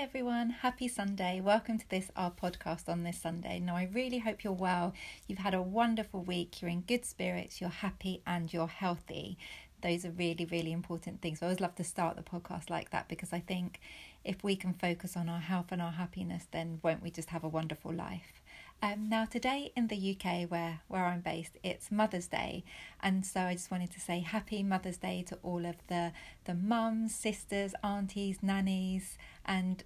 Everyone, 0.00 0.50
happy 0.50 0.86
Sunday. 0.86 1.40
Welcome 1.40 1.76
to 1.76 1.90
this 1.90 2.08
our 2.14 2.30
podcast 2.30 2.88
on 2.88 3.02
this 3.02 3.20
Sunday. 3.20 3.58
Now 3.58 3.74
I 3.74 3.90
really 3.92 4.18
hope 4.18 4.44
you're 4.44 4.52
well. 4.52 4.94
You've 5.26 5.40
had 5.40 5.54
a 5.54 5.60
wonderful 5.60 6.22
week, 6.22 6.62
you're 6.62 6.70
in 6.70 6.82
good 6.82 7.04
spirits, 7.04 7.60
you're 7.60 7.68
happy 7.68 8.22
and 8.24 8.52
you're 8.52 8.68
healthy. 8.68 9.36
Those 9.82 10.04
are 10.04 10.12
really, 10.12 10.44
really 10.44 10.70
important 10.70 11.20
things. 11.20 11.42
I 11.42 11.46
always 11.46 11.58
love 11.58 11.74
to 11.74 11.84
start 11.84 12.14
the 12.14 12.22
podcast 12.22 12.70
like 12.70 12.90
that 12.90 13.08
because 13.08 13.32
I 13.32 13.40
think 13.40 13.80
if 14.24 14.44
we 14.44 14.54
can 14.54 14.72
focus 14.72 15.16
on 15.16 15.28
our 15.28 15.40
health 15.40 15.72
and 15.72 15.82
our 15.82 15.90
happiness, 15.90 16.46
then 16.52 16.78
won't 16.84 17.02
we 17.02 17.10
just 17.10 17.30
have 17.30 17.42
a 17.42 17.48
wonderful 17.48 17.92
life? 17.92 18.37
Um, 18.80 19.08
now, 19.08 19.24
today 19.24 19.72
in 19.74 19.88
the 19.88 20.16
UK, 20.16 20.48
where, 20.48 20.82
where 20.86 21.04
I'm 21.04 21.20
based, 21.20 21.58
it's 21.64 21.90
Mother's 21.90 22.28
Day, 22.28 22.62
and 23.00 23.26
so 23.26 23.40
I 23.40 23.54
just 23.54 23.72
wanted 23.72 23.90
to 23.90 24.00
say 24.00 24.20
Happy 24.20 24.62
Mother's 24.62 24.98
Day 24.98 25.24
to 25.28 25.38
all 25.42 25.66
of 25.66 25.76
the 25.88 26.12
the 26.44 26.54
mums, 26.54 27.12
sisters, 27.12 27.74
aunties, 27.82 28.38
nannies, 28.40 29.18
and 29.44 29.82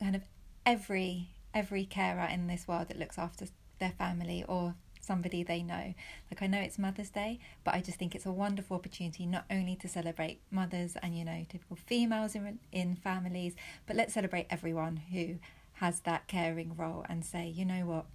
kind 0.00 0.16
of 0.16 0.22
every 0.66 1.28
every 1.54 1.84
carer 1.84 2.28
in 2.28 2.48
this 2.48 2.66
world 2.66 2.88
that 2.88 2.98
looks 2.98 3.18
after 3.18 3.46
their 3.78 3.92
family 3.92 4.44
or 4.48 4.74
somebody 5.00 5.44
they 5.44 5.62
know. 5.62 5.94
Like 6.28 6.42
I 6.42 6.48
know 6.48 6.58
it's 6.58 6.78
Mother's 6.78 7.10
Day, 7.10 7.38
but 7.62 7.74
I 7.74 7.80
just 7.80 8.00
think 8.00 8.16
it's 8.16 8.26
a 8.26 8.32
wonderful 8.32 8.76
opportunity 8.76 9.26
not 9.26 9.44
only 9.48 9.76
to 9.76 9.86
celebrate 9.86 10.40
mothers 10.50 10.96
and 11.04 11.16
you 11.16 11.24
know 11.24 11.46
typical 11.48 11.76
females 11.76 12.34
in 12.34 12.58
in 12.72 12.96
families, 12.96 13.54
but 13.86 13.94
let's 13.94 14.14
celebrate 14.14 14.48
everyone 14.50 14.96
who 15.12 15.36
has 15.74 16.00
that 16.00 16.26
caring 16.26 16.74
role 16.76 17.04
and 17.08 17.24
say, 17.24 17.48
you 17.48 17.64
know 17.64 17.84
what, 17.84 18.06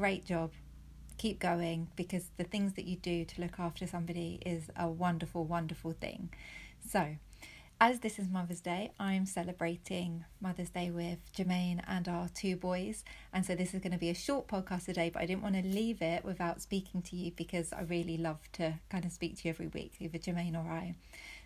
great 0.00 0.24
job. 0.24 0.50
Keep 1.18 1.40
going 1.40 1.88
because 1.94 2.30
the 2.38 2.44
things 2.44 2.72
that 2.72 2.86
you 2.86 2.96
do 2.96 3.26
to 3.26 3.40
look 3.42 3.60
after 3.60 3.86
somebody 3.86 4.40
is 4.46 4.70
a 4.74 4.88
wonderful, 4.88 5.44
wonderful 5.44 5.92
thing. 5.92 6.30
So, 6.88 7.16
as 7.78 8.00
this 8.00 8.18
is 8.18 8.26
Mother's 8.26 8.62
Day, 8.62 8.92
I'm 8.98 9.26
celebrating 9.26 10.24
Mother's 10.40 10.70
Day 10.70 10.90
with 10.90 11.18
Jermaine 11.36 11.82
and 11.86 12.08
our 12.08 12.28
two 12.28 12.56
boys. 12.56 13.04
And 13.34 13.44
so 13.44 13.54
this 13.54 13.74
is 13.74 13.82
going 13.82 13.92
to 13.92 13.98
be 13.98 14.08
a 14.08 14.14
short 14.14 14.48
podcast 14.48 14.86
today, 14.86 15.10
but 15.10 15.20
I 15.20 15.26
didn't 15.26 15.42
want 15.42 15.56
to 15.56 15.62
leave 15.62 16.00
it 16.00 16.24
without 16.24 16.62
speaking 16.62 17.02
to 17.02 17.16
you 17.16 17.32
because 17.36 17.70
I 17.74 17.82
really 17.82 18.16
love 18.16 18.40
to 18.52 18.76
kind 18.88 19.04
of 19.04 19.12
speak 19.12 19.36
to 19.36 19.48
you 19.48 19.50
every 19.50 19.66
week, 19.66 19.96
either 20.00 20.16
Jermaine 20.16 20.54
or 20.54 20.66
I. 20.70 20.94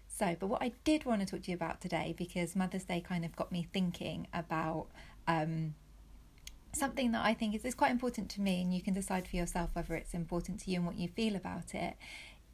So, 0.06 0.36
but 0.38 0.46
what 0.46 0.62
I 0.62 0.70
did 0.84 1.04
want 1.04 1.22
to 1.22 1.26
talk 1.26 1.42
to 1.42 1.50
you 1.50 1.56
about 1.56 1.80
today, 1.80 2.14
because 2.16 2.54
Mother's 2.54 2.84
Day 2.84 3.00
kind 3.00 3.24
of 3.24 3.34
got 3.34 3.50
me 3.50 3.66
thinking 3.72 4.28
about 4.32 4.86
um, 5.26 5.74
something 6.76 7.12
that 7.12 7.24
I 7.24 7.34
think 7.34 7.54
is, 7.54 7.64
is 7.64 7.74
quite 7.74 7.90
important 7.90 8.28
to 8.30 8.40
me, 8.40 8.62
and 8.62 8.74
you 8.74 8.82
can 8.82 8.94
decide 8.94 9.28
for 9.28 9.36
yourself 9.36 9.70
whether 9.72 9.94
it's 9.94 10.14
important 10.14 10.60
to 10.60 10.70
you 10.70 10.78
and 10.78 10.86
what 10.86 10.98
you 10.98 11.08
feel 11.08 11.36
about 11.36 11.74
it, 11.74 11.94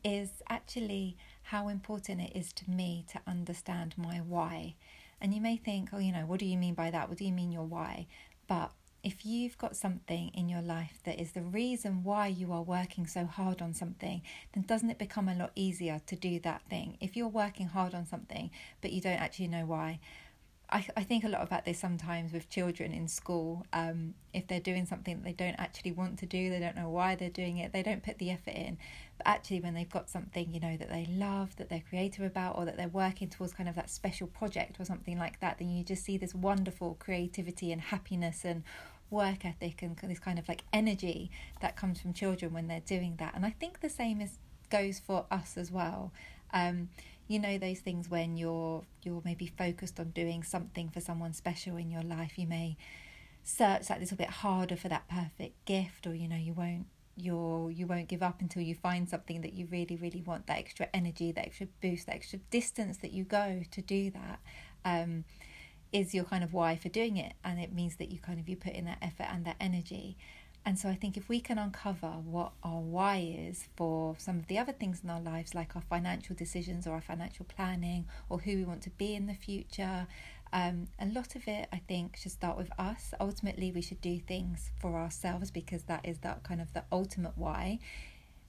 is 0.03 0.43
actually 0.49 1.17
how 1.45 1.69
important 1.69 2.21
it 2.21 2.33
is 2.35 2.53
to 2.55 2.71
me 2.71 3.05
to 3.13 3.21
understand 3.27 3.95
my 3.97 4.19
why. 4.19 4.75
And 5.21 5.35
you 5.35 5.41
may 5.41 5.57
think, 5.57 5.91
oh, 5.93 5.99
you 5.99 6.13
know, 6.13 6.25
what 6.27 6.41
do 6.41 6.47
you 6.47 6.57
mean 6.57 6.75
by 6.75 6.91
that? 6.91 7.09
What 7.09 7.19
do 7.19 7.25
you 7.25 7.33
mean 7.33 7.53
your 7.53 7.65
why? 7.65 8.07
But 8.49 8.73
if 9.03 9.25
you've 9.25 9.57
got 9.57 9.77
something 9.77 10.31
in 10.35 10.49
your 10.49 10.61
life 10.61 11.01
that 11.05 11.21
is 11.21 11.33
the 11.33 11.43
reason 11.43 12.05
why 12.05 12.27
you 12.27 12.53
are 12.53 12.63
working 12.63 13.07
so 13.07 13.25
hard 13.25 13.63
on 13.63 13.73
something, 13.73 14.23
then 14.53 14.65
doesn't 14.65 14.91
it 14.91 14.99
become 14.99 15.29
a 15.29 15.35
lot 15.35 15.53
easier 15.55 16.01
to 16.07 16.17
do 16.17 16.39
that 16.41 16.63
thing? 16.69 16.97
If 17.01 17.17
you're 17.17 17.29
working 17.29 17.69
hard 17.69 17.95
on 17.95 18.07
something, 18.07 18.51
but 18.81 18.93
you 18.93 19.01
don't 19.01 19.21
actually 19.21 19.49
know 19.49 19.65
why, 19.65 20.01
I, 20.73 20.87
I 20.97 21.03
think 21.03 21.25
a 21.25 21.29
lot 21.29 21.43
about 21.43 21.65
this 21.65 21.79
sometimes 21.79 22.33
with 22.33 22.49
children 22.49 22.93
in 22.93 23.09
school. 23.09 23.67
Um, 23.73 24.15
if 24.33 24.47
they're 24.47 24.61
doing 24.61 24.87
something 24.87 25.17
that 25.17 25.25
they 25.25 25.33
don't 25.33 25.57
actually 25.59 25.93
want 25.93 26.19
to 26.21 26.27
do, 26.27 26.51
they 26.51 26.61
don't 26.61 26.77
know 26.77 26.89
why 26.89 27.17
they're 27.17 27.29
doing 27.29 27.59
it, 27.59 27.73
they 27.73 27.83
don't 27.83 28.03
put 28.03 28.19
the 28.19 28.31
effort 28.31 28.55
in. 28.55 28.79
But 29.19 29.27
actually, 29.27 29.61
when 29.61 29.75
they've 29.75 29.91
got 29.91 30.09
something, 30.09 30.53
you 30.53 30.61
know, 30.61 30.77
that 30.77 30.89
they 30.89 31.07
love, 31.11 31.57
that 31.57 31.69
they're 31.69 31.83
creative 31.89 32.25
about, 32.25 32.57
or 32.57 32.65
that 32.65 32.77
they're 32.77 32.89
working 32.89 33.29
towards 33.29 33.53
kind 33.53 33.69
of 33.69 33.75
that 33.75 33.91
special 33.91 34.29
project 34.29 34.81
or 34.81 34.85
something 34.85 35.19
like 35.19 35.41
that, 35.41 35.59
then 35.59 35.71
you 35.71 35.83
just 35.83 36.05
see 36.05 36.17
this 36.17 36.35
wonderful 36.35 36.97
creativity 37.01 37.73
and 37.73 37.81
happiness 37.81 38.45
and 38.45 38.63
work 39.11 39.45
ethic 39.45 39.83
and 39.83 39.97
this 40.05 40.21
kind 40.21 40.39
of 40.39 40.49
like 40.49 40.63
energy 40.73 41.31
that 41.61 41.77
comes 41.77 42.01
from 42.01 42.13
children 42.13 42.53
when 42.53 42.69
they're 42.69 42.81
doing 42.81 43.17
that. 43.19 43.35
And 43.35 43.45
I 43.45 43.51
think 43.51 43.81
the 43.81 43.91
same 43.91 44.21
is 44.21 44.39
goes 44.71 45.01
for 45.01 45.27
us 45.31 45.57
as 45.57 45.71
well. 45.71 46.13
Um, 46.53 46.89
you 47.31 47.39
know 47.39 47.59
those 47.59 47.79
things 47.79 48.11
when 48.11 48.37
you're 48.37 48.83
you're 49.03 49.23
maybe 49.25 49.47
focused 49.47 50.01
on 50.01 50.11
doing 50.11 50.43
something 50.43 50.89
for 50.89 51.01
someone 51.01 51.33
special 51.33 51.77
in 51.77 51.89
your 51.89 52.03
life 52.03 52.37
you 52.37 52.47
may 52.47 52.77
search 53.45 53.87
that 53.87 54.01
little 54.01 54.17
bit 54.17 54.29
harder 54.29 54.75
for 54.75 54.89
that 54.89 55.09
perfect 55.09 55.65
gift 55.65 56.07
or 56.07 56.15
you 56.15 56.29
know 56.29 56.37
you 56.37 56.53
won't 56.53 56.87
you're 57.15 57.71
you 57.71 57.87
won't 57.87 58.09
give 58.09 58.23
up 58.23 58.41
until 58.41 58.63
you 58.63 58.75
find 58.75 59.09
something 59.09 59.43
that 59.43 59.53
you 59.53 59.69
really 59.71 59.97
really 59.97 60.23
want 60.23 60.47
that 60.49 60.59
extra 60.59 60.89
energy 60.93 61.31
that 61.31 61.47
extra 61.47 61.69
boost 61.81 62.07
that 62.07 62.17
extra 62.17 62.39
distance 62.51 62.97
that 62.97 63.13
you 63.13 63.23
go 63.23 63.63
to 63.71 63.81
do 63.81 64.11
that 64.11 64.41
um, 64.85 65.25
is 65.93 66.15
your 66.15 66.25
kind 66.25 66.45
of 66.45 66.53
why 66.53 66.77
for 66.77 66.89
doing 66.89 67.17
it. 67.17 67.35
And 67.45 67.59
it 67.59 67.73
means 67.73 67.97
that 67.97 68.11
you 68.11 68.19
kind 68.19 68.39
of 68.39 68.49
you 68.49 68.57
put 68.57 68.73
in 68.73 68.85
that 68.85 68.99
effort 69.03 69.27
and 69.31 69.45
that 69.45 69.57
energy 69.61 70.17
and 70.65 70.79
so 70.79 70.89
I 70.89 70.95
think 70.95 71.17
if 71.17 71.29
we 71.29 71.41
can 71.41 71.59
uncover 71.59 72.09
what 72.09 72.53
our 72.63 72.81
why 72.81 73.35
is 73.39 73.69
for 73.77 74.15
some 74.19 74.39
of 74.39 74.47
the 74.47 74.59
other 74.59 74.73
things 74.73 75.01
in 75.03 75.09
our 75.09 75.21
lives, 75.21 75.55
like 75.55 75.75
our 75.75 75.83
financial 75.83 76.37
decisions 76.37 76.87
or 76.87 76.93
our 76.93 77.01
financial 77.01 77.47
planning 77.47 78.07
or 78.29 78.41
who 78.41 78.57
we 78.57 78.65
want 78.65 78.83
to 78.83 78.91
be 78.91 79.15
in 79.15 79.27
the 79.27 79.35
future, 79.35 80.07
um, 80.53 80.89
a 80.99 81.07
lot 81.07 81.35
of 81.35 81.49
it 81.49 81.69
I 81.73 81.81
think 81.89 82.17
should 82.17 82.33
start 82.33 82.59
with 82.59 82.71
us. 82.79 83.15
Ultimately, 83.21 83.73
we 83.73 83.81
should 83.81 84.01
do 84.01 84.19
things 84.19 84.71
for 84.79 84.97
ourselves 84.97 85.51
because 85.51 85.85
that 85.85 86.07
is 86.07 86.19
that 86.19 86.43
kind 86.43 86.61
of 86.61 86.73
the 86.75 86.85
ultimate 86.93 87.37
why. 87.37 87.79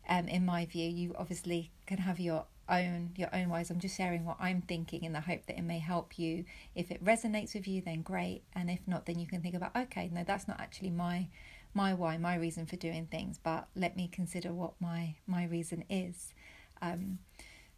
Um, 0.09 0.28
in 0.28 0.45
my 0.45 0.66
view, 0.66 0.89
you 0.89 1.16
obviously 1.17 1.72
can 1.85 1.99
have 1.99 2.19
your 2.19 2.45
own 2.67 3.11
your 3.16 3.29
own 3.33 3.49
whys. 3.49 3.69
I'm 3.69 3.79
just 3.79 3.95
sharing 3.95 4.25
what 4.25 4.38
I'm 4.39 4.61
thinking 4.61 5.03
in 5.03 5.13
the 5.13 5.22
hope 5.22 5.45
that 5.45 5.57
it 5.57 5.63
may 5.63 5.79
help 5.79 6.19
you. 6.19 6.43
If 6.75 6.91
it 6.91 7.03
resonates 7.03 7.53
with 7.53 7.67
you, 7.67 7.81
then 7.81 8.01
great, 8.01 8.43
and 8.53 8.69
if 8.69 8.79
not, 8.88 9.05
then 9.05 9.19
you 9.19 9.28
can 9.28 9.41
think 9.41 9.55
about 9.55 9.75
okay, 9.75 10.09
no, 10.11 10.23
that's 10.25 10.47
not 10.47 10.59
actually 10.59 10.89
my 10.89 11.28
my 11.74 11.94
why, 11.94 12.18
my 12.18 12.36
reason 12.36 12.66
for 12.66 12.76
doing 12.76 13.08
things, 13.08 13.40
but 13.42 13.68
let 13.76 13.96
me 13.96 14.09
consider 14.12 14.54
what 14.54 14.74
my 14.80 15.16
my 15.28 15.46
reason 15.46 15.84
is. 15.90 16.34
Um, 16.82 17.20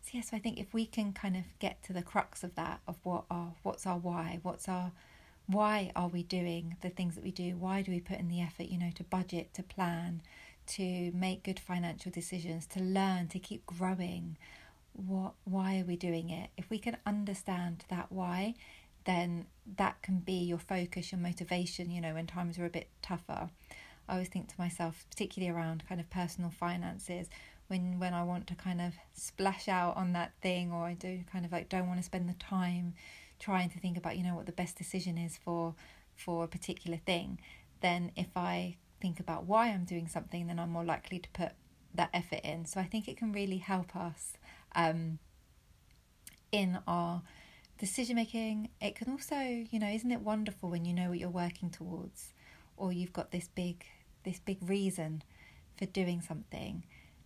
so 0.01 0.11
yes, 0.13 0.25
yeah, 0.25 0.31
so 0.31 0.37
I 0.37 0.39
think 0.39 0.59
if 0.59 0.73
we 0.73 0.85
can 0.85 1.13
kind 1.13 1.37
of 1.37 1.43
get 1.59 1.81
to 1.83 1.93
the 1.93 2.01
crux 2.01 2.43
of 2.43 2.55
that, 2.55 2.81
of 2.87 2.97
what 3.03 3.25
our 3.29 3.53
what's 3.63 3.85
our 3.85 3.97
why, 3.97 4.39
what's 4.43 4.67
our 4.67 4.91
why 5.47 5.91
are 5.95 6.07
we 6.07 6.23
doing 6.23 6.77
the 6.81 6.89
things 6.89 7.15
that 7.15 7.23
we 7.23 7.31
do? 7.31 7.57
Why 7.57 7.81
do 7.81 7.91
we 7.91 7.99
put 7.99 8.19
in 8.19 8.29
the 8.29 8.41
effort? 8.41 8.67
You 8.67 8.77
know, 8.79 8.91
to 8.95 9.03
budget, 9.03 9.53
to 9.55 9.63
plan, 9.63 10.21
to 10.67 11.11
make 11.13 11.43
good 11.43 11.59
financial 11.59 12.11
decisions, 12.11 12.65
to 12.67 12.79
learn, 12.81 13.27
to 13.29 13.39
keep 13.39 13.65
growing. 13.65 14.37
What? 14.93 15.33
Why 15.43 15.79
are 15.79 15.85
we 15.85 15.95
doing 15.95 16.29
it? 16.29 16.49
If 16.57 16.69
we 16.69 16.79
can 16.79 16.97
understand 17.05 17.85
that 17.89 18.11
why, 18.11 18.55
then 19.05 19.47
that 19.77 20.01
can 20.01 20.19
be 20.19 20.33
your 20.33 20.57
focus, 20.57 21.11
your 21.11 21.21
motivation. 21.21 21.91
You 21.91 22.01
know, 22.01 22.13
when 22.13 22.27
times 22.27 22.57
are 22.59 22.65
a 22.65 22.69
bit 22.69 22.89
tougher. 23.01 23.49
I 24.07 24.13
always 24.13 24.27
think 24.27 24.49
to 24.49 24.59
myself, 24.59 25.05
particularly 25.09 25.55
around 25.55 25.87
kind 25.87 26.01
of 26.01 26.09
personal 26.09 26.49
finances, 26.49 27.29
when 27.67 27.99
when 27.99 28.13
I 28.13 28.23
want 28.23 28.47
to 28.47 28.55
kind 28.55 28.81
of 28.81 28.93
splash 29.13 29.67
out 29.67 29.95
on 29.95 30.13
that 30.13 30.33
thing, 30.41 30.71
or 30.71 30.85
I 30.85 30.93
do 30.93 31.21
kind 31.31 31.45
of 31.45 31.51
like 31.51 31.69
don't 31.69 31.87
want 31.87 31.99
to 31.99 32.03
spend 32.03 32.27
the 32.29 32.33
time 32.33 32.93
trying 33.39 33.69
to 33.69 33.79
think 33.79 33.97
about 33.97 34.17
you 34.17 34.23
know 34.23 34.35
what 34.35 34.45
the 34.45 34.51
best 34.51 34.77
decision 34.77 35.17
is 35.17 35.37
for 35.37 35.75
for 36.15 36.43
a 36.43 36.47
particular 36.47 36.97
thing, 36.97 37.39
then 37.81 38.11
if 38.15 38.35
I 38.35 38.77
think 39.01 39.19
about 39.19 39.45
why 39.45 39.69
I'm 39.69 39.85
doing 39.85 40.07
something, 40.07 40.47
then 40.47 40.59
I'm 40.59 40.69
more 40.69 40.85
likely 40.85 41.19
to 41.19 41.29
put 41.29 41.51
that 41.93 42.09
effort 42.13 42.41
in. 42.43 42.65
So 42.65 42.79
I 42.79 42.85
think 42.85 43.07
it 43.07 43.17
can 43.17 43.31
really 43.31 43.57
help 43.57 43.95
us 43.95 44.33
um, 44.75 45.19
in 46.51 46.79
our 46.87 47.21
decision 47.85 48.15
making. 48.15 48.69
It 48.81 48.95
can 48.95 49.11
also, 49.11 49.35
you 49.35 49.79
know, 49.79 49.87
isn't 49.87 50.11
it 50.11 50.21
wonderful 50.21 50.69
when 50.69 50.85
you 50.85 50.93
know 50.93 51.09
what 51.09 51.19
you're 51.19 51.29
working 51.29 51.69
towards? 51.69 52.33
or 52.77 52.91
you've 52.91 53.13
got 53.13 53.31
this 53.31 53.49
big 53.55 53.85
this 54.23 54.39
big 54.39 54.57
reason 54.61 55.21
for 55.77 55.85
doing 55.87 56.21
something 56.21 56.83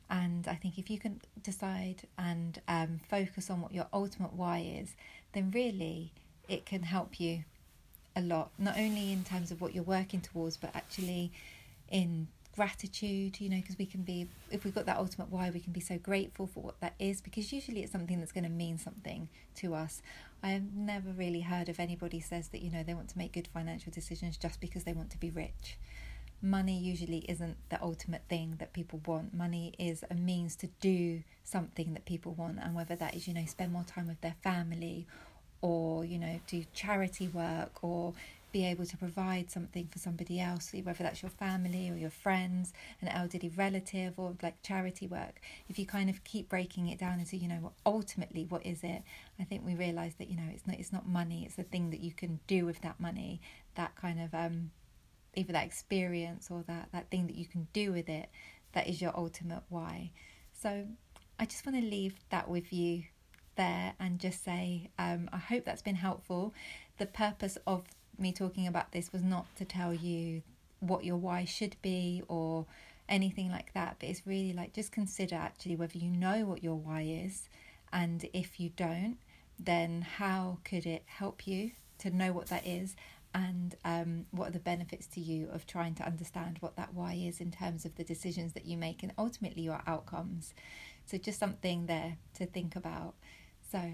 and 0.10 0.48
i 0.48 0.56
think 0.56 0.78
if 0.78 0.90
you 0.90 1.00
can 1.00 1.20
decide 1.44 2.04
and 2.18 2.62
um, 2.68 3.00
focus 3.10 3.50
on 3.50 3.62
what 3.62 3.74
your 3.74 3.88
ultimate 3.94 4.34
why 4.34 4.60
is 4.60 4.96
then 5.34 5.52
really 5.52 6.12
it 6.48 6.66
can 6.66 6.84
help 6.84 7.20
you 7.20 7.44
a 8.16 8.22
lot 8.22 8.50
not 8.58 8.78
only 8.78 9.12
in 9.12 9.24
terms 9.24 9.52
of 9.52 9.62
what 9.62 9.76
you're 9.76 9.84
working 9.84 10.22
towards 10.22 10.58
but 10.58 10.76
actually 10.76 11.32
in 11.90 12.28
gratitude 12.58 13.40
you 13.40 13.50
know 13.50 13.58
because 13.58 13.78
we 13.78 13.86
can 13.86 14.02
be 14.02 14.28
if 14.50 14.64
we've 14.64 14.74
got 14.74 14.88
that 14.88 14.98
ultimate 14.98 15.30
why 15.30 15.52
we 15.52 15.60
can 15.60 15.72
be 15.72 15.80
so 15.80 15.96
grateful 16.00 16.48
for 16.48 16.64
what 16.64 16.82
that 16.82 16.96
is 16.98 17.22
because 17.22 17.54
usually 17.54 17.84
it's 17.84 17.92
something 17.92 18.18
that's 18.20 18.32
going 18.32 18.44
to 18.44 18.50
mean 18.50 18.80
something 18.80 19.30
to 19.54 19.76
us. 19.76 20.02
I 20.42 20.50
have 20.50 20.74
never 20.74 21.12
really 21.12 21.42
heard 21.42 21.70
of 21.70 21.80
anybody 21.80 22.20
says 22.20 22.48
that 22.50 22.64
you 22.64 22.72
know 22.72 22.82
they 22.82 22.96
want 22.96 23.10
to 23.10 23.18
make 23.18 23.34
good 23.34 23.48
financial 23.48 23.92
decisions 23.92 24.38
just 24.38 24.60
because 24.60 24.86
they 24.86 24.94
want 24.94 25.12
to 25.12 25.20
be 25.20 25.30
rich. 25.30 25.78
Money 26.42 26.80
usually 26.80 27.26
isn't 27.30 27.58
the 27.70 27.80
ultimate 27.80 28.24
thing 28.28 28.56
that 28.58 28.74
people 28.74 29.02
want. 29.06 29.36
Money 29.36 29.74
is 29.78 30.04
a 30.10 30.16
means 30.16 30.56
to 30.56 30.68
do 30.80 31.22
something 31.44 31.94
that 31.94 32.06
people 32.06 32.34
want 32.34 32.58
and 32.60 32.74
whether 32.74 32.96
that 32.96 33.14
is 33.14 33.28
you 33.28 33.36
know 33.36 33.46
spend 33.46 33.72
more 33.72 33.84
time 33.84 34.08
with 34.08 34.22
their 34.22 34.36
family 34.44 35.06
or 35.62 36.04
you 36.04 36.18
know 36.18 36.40
do 36.48 36.64
charity 36.74 37.28
work 37.28 37.84
or 37.84 38.16
be 38.52 38.66
able 38.66 38.86
to 38.86 38.98
provide 38.98 39.52
something 39.52 39.88
for 39.88 40.00
somebody 40.00 40.40
else, 40.40 40.74
whether 40.84 41.04
that's 41.04 41.22
your 41.22 41.32
family 41.32 41.90
or 41.90 41.96
your 41.96 42.10
friends, 42.10 42.74
an 43.02 43.08
elderly 43.08 43.50
relative, 43.50 44.14
or 44.18 44.36
like 44.42 44.62
charity 44.62 45.08
work. 45.08 45.42
If 45.68 45.78
you 45.78 45.86
kind 45.86 46.10
of 46.10 46.24
keep 46.24 46.50
breaking 46.50 46.88
it 46.88 47.00
down 47.00 47.20
into, 47.20 47.38
you 47.38 47.48
know, 47.48 47.74
ultimately 47.86 48.46
what 48.46 48.66
is 48.66 48.84
it? 48.84 49.04
I 49.40 49.44
think 49.44 49.66
we 49.66 49.76
realise 49.76 50.16
that 50.16 50.30
you 50.30 50.38
know 50.38 50.50
it's 50.52 50.66
not 50.66 50.80
it's 50.80 50.94
not 50.94 51.08
money; 51.08 51.44
it's 51.46 51.56
the 51.56 51.64
thing 51.64 51.90
that 51.92 52.00
you 52.00 52.12
can 52.12 52.40
do 52.48 52.66
with 52.66 52.82
that 52.82 53.00
money. 53.00 53.42
That 53.76 53.96
kind 53.96 54.22
of 54.22 54.34
um, 54.34 54.72
either 55.36 55.54
that 55.54 55.66
experience 55.66 56.50
or 56.50 56.64
that 56.68 56.90
that 56.92 57.10
thing 57.10 57.28
that 57.28 57.36
you 57.36 57.46
can 57.46 57.68
do 57.74 57.92
with 57.92 58.10
it. 58.10 58.30
That 58.74 58.88
is 58.88 59.02
your 59.02 59.16
ultimate 59.18 59.64
why. 59.70 60.12
So 60.54 60.86
I 61.40 61.46
just 61.46 61.66
want 61.66 61.80
to 61.80 61.86
leave 61.86 62.16
that 62.30 62.50
with 62.50 62.72
you 62.74 63.04
there 63.56 63.94
and 64.00 64.20
just 64.20 64.44
say 64.44 64.90
um, 64.98 65.30
I 65.34 65.38
hope 65.38 65.66
that's 65.66 65.82
been 65.82 65.96
helpful. 65.96 66.54
The 66.98 67.06
purpose 67.06 67.58
of 67.68 67.84
me 68.20 68.32
talking 68.32 68.68
about 68.68 68.92
this 68.92 69.12
was 69.12 69.24
not 69.24 69.46
to 69.58 69.66
tell 69.66 69.94
you 69.94 70.42
what 70.80 71.04
your 71.04 71.18
why 71.18 71.46
should 71.46 71.76
be 71.82 72.24
or 72.28 72.66
anything 73.10 73.50
like 73.50 73.74
that, 73.74 73.98
but 74.00 74.10
it's 74.10 74.28
really 74.28 74.54
like 74.54 74.74
just 74.74 74.92
consider 74.92 75.36
actually 75.36 75.76
whether 75.76 75.98
you 75.98 76.12
know 76.12 76.46
what 76.46 76.64
your 76.64 76.76
why 76.76 77.02
is, 77.02 77.50
and 77.92 78.28
if 78.34 78.60
you 78.60 78.70
don't, 78.76 79.18
then 79.60 80.02
how 80.02 80.60
could 80.64 80.86
it 80.86 81.04
help 81.06 81.48
you 81.48 81.72
to 82.00 82.12
know 82.12 82.32
what 82.32 82.48
that 82.48 82.66
is, 82.68 82.96
and 83.34 83.76
um, 83.86 84.26
what 84.32 84.50
are 84.50 84.52
the 84.52 84.60
benefits 84.60 85.08
to 85.08 85.20
you 85.20 85.48
of 85.52 85.66
trying 85.66 85.96
to 85.96 86.06
understand 86.06 86.58
what 86.60 86.76
that 86.76 86.94
why 86.94 87.14
is 87.14 87.40
in 87.40 87.52
terms 87.52 87.86
of 87.86 87.96
the 87.96 88.04
decisions 88.04 88.54
that 88.54 88.66
you 88.66 88.78
make 88.78 89.04
and 89.04 89.14
ultimately 89.18 89.64
your 89.64 89.82
outcomes. 89.88 90.54
So, 91.06 91.18
just 91.18 91.40
something 91.40 91.86
there 91.86 92.18
to 92.36 92.46
think 92.46 92.76
about. 92.76 93.16
So, 93.72 93.94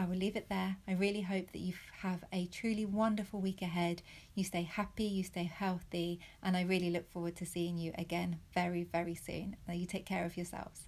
I 0.00 0.06
will 0.06 0.16
leave 0.16 0.34
it 0.34 0.48
there. 0.48 0.78
I 0.88 0.92
really 0.92 1.20
hope 1.20 1.52
that 1.52 1.58
you 1.58 1.74
have 2.00 2.24
a 2.32 2.46
truly 2.46 2.86
wonderful 2.86 3.38
week 3.38 3.60
ahead. 3.60 4.00
You 4.34 4.44
stay 4.44 4.62
happy, 4.62 5.04
you 5.04 5.22
stay 5.22 5.44
healthy, 5.44 6.20
and 6.42 6.56
I 6.56 6.62
really 6.62 6.88
look 6.88 7.10
forward 7.10 7.36
to 7.36 7.44
seeing 7.44 7.76
you 7.76 7.92
again 7.98 8.38
very, 8.54 8.84
very 8.84 9.14
soon. 9.14 9.56
Now, 9.68 9.74
you 9.74 9.84
take 9.84 10.06
care 10.06 10.24
of 10.24 10.38
yourselves. 10.38 10.86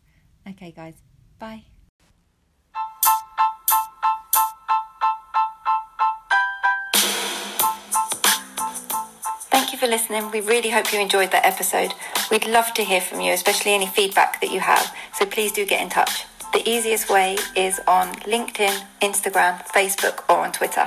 Okay, 0.48 0.72
guys, 0.72 0.94
bye. 1.38 1.64
Thank 9.50 9.72
you 9.72 9.78
for 9.78 9.88
listening. 9.88 10.30
We 10.30 10.40
really 10.40 10.70
hope 10.70 10.90
you 10.90 10.98
enjoyed 10.98 11.32
that 11.32 11.44
episode. 11.44 11.92
We'd 12.30 12.46
love 12.46 12.72
to 12.72 12.82
hear 12.82 13.02
from 13.02 13.20
you, 13.20 13.34
especially 13.34 13.74
any 13.74 13.86
feedback 13.88 14.40
that 14.40 14.50
you 14.50 14.60
have. 14.60 14.90
So 15.12 15.26
please 15.26 15.52
do 15.52 15.66
get 15.66 15.82
in 15.82 15.90
touch. 15.90 16.24
The 16.52 16.68
easiest 16.68 17.08
way 17.08 17.38
is 17.56 17.80
on 17.88 18.08
LinkedIn, 18.26 18.84
Instagram, 19.00 19.64
Facebook, 19.68 20.22
or 20.28 20.44
on 20.44 20.52
Twitter. 20.52 20.86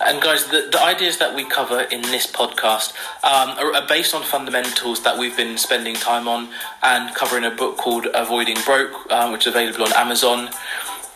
And 0.00 0.20
guys, 0.20 0.46
the, 0.46 0.68
the 0.72 0.82
ideas 0.82 1.18
that 1.18 1.36
we 1.36 1.44
cover 1.44 1.82
in 1.82 2.02
this 2.02 2.26
podcast 2.26 2.92
um, 3.22 3.50
are, 3.58 3.74
are, 3.76 3.86
based 3.86 4.12
on 4.12 4.24
fundamentals 4.24 5.04
that 5.04 5.16
we've 5.16 5.36
been 5.36 5.56
spending 5.56 5.94
time 5.94 6.26
on 6.26 6.48
and 6.82 7.14
covering 7.14 7.44
a 7.44 7.50
book 7.50 7.76
called 7.76 8.08
Avoiding 8.12 8.56
Broke, 8.66 9.06
uh, 9.08 9.28
which 9.30 9.46
is 9.46 9.54
available 9.54 9.84
on 9.84 9.92
Amazon. 9.92 10.50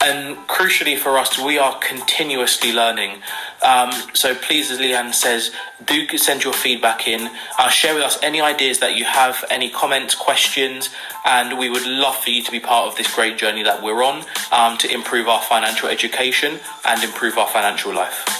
And 0.02 0.36
crucially 0.48 0.96
for 0.96 1.18
us, 1.18 1.38
we 1.38 1.58
are 1.58 1.78
continuously 1.78 2.72
learning. 2.72 3.20
Um, 3.62 3.92
so 4.14 4.34
please, 4.34 4.70
as 4.70 4.78
Leanne 4.78 5.12
says, 5.12 5.52
do 5.84 6.06
send 6.16 6.42
your 6.42 6.54
feedback 6.54 7.06
in. 7.06 7.30
Uh, 7.58 7.68
share 7.68 7.94
with 7.94 8.04
us 8.04 8.18
any 8.22 8.40
ideas 8.40 8.78
that 8.78 8.96
you 8.96 9.04
have, 9.04 9.44
any 9.50 9.68
comments, 9.68 10.14
questions, 10.14 10.88
and 11.24 11.58
we 11.58 11.68
would 11.68 11.86
love 11.86 12.16
for 12.16 12.30
you 12.30 12.42
to 12.42 12.50
be 12.50 12.60
part 12.60 12.86
of 12.86 12.96
this 12.96 13.14
great 13.14 13.38
journey 13.38 13.62
that 13.62 13.82
we're 13.82 14.02
on 14.02 14.24
um, 14.52 14.78
to 14.78 14.92
improve 14.92 15.28
our 15.28 15.42
financial 15.42 15.88
education 15.88 16.60
and 16.84 17.02
improve 17.02 17.38
our 17.38 17.48
financial 17.48 17.94
life. 17.94 18.39